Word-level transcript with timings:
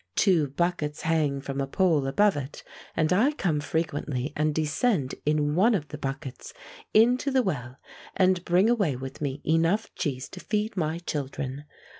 Two 0.15 0.47
buckets 0.47 1.03
hang 1.03 1.41
from 1.41 1.61
a 1.61 1.67
pole 1.67 2.07
above 2.07 2.35
it, 2.35 2.63
and 2.97 3.13
I 3.13 3.33
come 3.33 3.59
frequently 3.59 4.33
and 4.35 4.55
descend 4.55 5.13
in 5.27 5.53
one 5.53 5.75
of 5.75 5.89
the 5.89 5.97
buckets 5.99 6.55
into 6.91 7.29
the 7.29 7.43
well 7.43 7.77
and 8.17 8.43
bring 8.43 8.67
away 8.67 8.95
with 8.95 9.21
me 9.21 9.41
enough 9.45 9.93
cheese 9.93 10.27
to 10.29 10.39
feed 10.39 10.75
my 10.75 10.97
children. 10.97 11.65